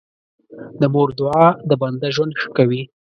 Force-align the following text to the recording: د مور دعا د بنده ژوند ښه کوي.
د 0.79 0.83
مور 0.93 1.09
دعا 1.19 1.47
د 1.69 1.71
بنده 1.81 2.07
ژوند 2.15 2.33
ښه 2.41 2.49
کوي. 2.57 2.81